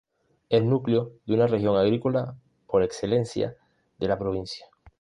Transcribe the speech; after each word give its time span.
Es 0.49 0.63
núcleo 0.63 1.11
de 1.27 1.35
una 1.35 1.45
región 1.45 1.77
agrícola 1.77 2.35
por 2.65 2.81
excelencia 2.81 3.55
de 3.99 4.07
la 4.07 4.17
provincia. 4.17 4.65